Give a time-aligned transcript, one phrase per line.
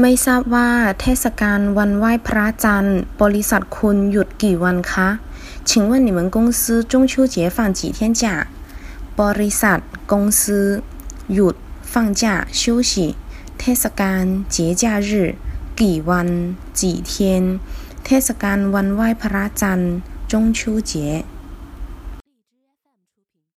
[0.00, 5.08] ไม่ทราบว่าเทศกาลวันไหว้พระจันทร์ บริษัทคุณหยุดกี่วันคะ
[5.68, 6.60] 请问你们公司
[6.92, 8.22] 中秋节放几天假
[9.20, 9.78] บริษัท
[10.12, 10.42] 公司
[11.34, 11.54] หยุด
[11.92, 12.24] 放假
[12.60, 12.92] 休息
[13.58, 14.24] เทศกาล
[14.54, 15.10] 节假日
[15.80, 16.28] กี่วัน
[16.80, 17.12] 几天
[18.04, 19.92] เทศกาลวันไหว้พระจันทร์
[20.30, 20.92] 中秋节